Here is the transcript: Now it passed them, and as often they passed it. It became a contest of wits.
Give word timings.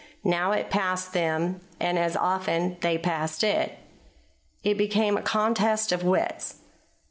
Now 0.23 0.51
it 0.51 0.71
passed 0.71 1.13
them, 1.13 1.61
and 1.79 1.99
as 1.99 2.15
often 2.17 2.77
they 2.81 2.97
passed 2.97 3.43
it. 3.43 3.77
It 4.63 4.75
became 4.75 5.15
a 5.15 5.21
contest 5.21 5.91
of 5.91 6.03
wits. 6.03 6.55